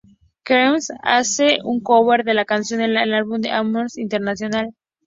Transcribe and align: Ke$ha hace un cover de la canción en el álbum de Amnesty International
Ke$ha 0.49 0.79
hace 1.17 1.59
un 1.63 1.79
cover 1.81 2.23
de 2.25 2.33
la 2.33 2.45
canción 2.45 2.81
en 2.81 2.97
el 2.97 3.13
álbum 3.13 3.39
de 3.39 3.51
Amnesty 3.51 4.01
International 4.01 4.73